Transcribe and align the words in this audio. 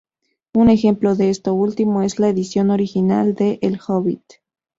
Un 0.55 0.71
ejemplo 0.71 1.13
de 1.15 1.29
esto 1.29 1.53
último 1.53 2.01
es 2.01 2.17
la 2.17 2.27
edición 2.27 2.71
original 2.71 3.35
de 3.35 3.59
"El 3.61 3.77
hobbit". 3.87 4.23